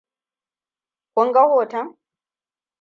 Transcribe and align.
Kun 1.13 1.27
ga 1.35 1.43
hoton? 1.53 1.87